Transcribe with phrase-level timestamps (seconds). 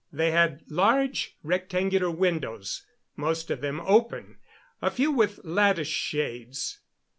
[0.11, 4.39] They had large rectangular windows, most of them open,
[4.81, 6.79] a few with lattice shades.